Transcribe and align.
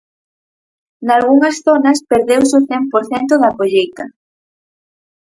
Nalgunhas 1.09 1.57
zonas 1.67 1.99
perdeuse 2.11 2.53
o 2.59 2.65
cen 2.69 2.83
por 2.93 3.03
cento 3.11 3.33
da 3.43 3.55
colleita. 3.59 4.03